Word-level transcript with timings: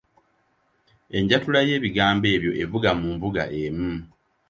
Enjatula 1.17 1.59
y’ebigambo 1.69 2.25
ebyo 2.35 2.51
evuga 2.63 2.89
mu 2.99 3.07
nvuga 3.15 3.43
emu. 3.61 3.91